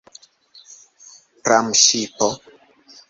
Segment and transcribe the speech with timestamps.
[1.43, 2.31] Pramŝipo!